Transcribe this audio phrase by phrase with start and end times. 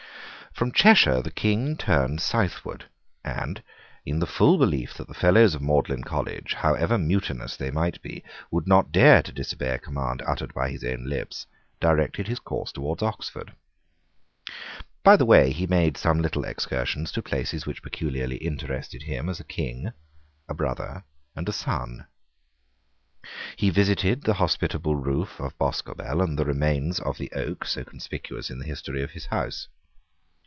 [0.53, 2.85] From Cheshire the King turned southward,
[3.23, 3.63] and,
[4.05, 8.21] in the full belief that the Fellows of Magdalene College, however mutinous they might be,
[8.51, 11.47] would not dare to disobey a command uttered by his own lips,
[11.79, 13.53] directed his course towards Oxford.
[15.03, 19.39] By the way he made some little excursions to places which peculiarly interested him, as
[19.39, 19.93] a King,
[20.49, 22.07] a brother, and a son.
[23.55, 28.49] He visited the hospitable roof of Boscobel and the remains of the oak so conspicuous
[28.49, 29.69] in the history of his house.